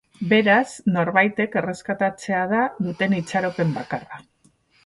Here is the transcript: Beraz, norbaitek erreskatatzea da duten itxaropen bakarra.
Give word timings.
Beraz, 0.29 0.69
norbaitek 0.95 1.57
erreskatatzea 1.61 2.41
da 2.55 2.65
duten 2.87 3.15
itxaropen 3.21 3.81
bakarra. 3.81 4.23